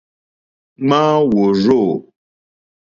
Ŋmáá 0.87 1.15
wòrzô. 1.31 1.81